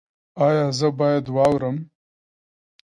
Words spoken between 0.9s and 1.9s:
باید واورم؟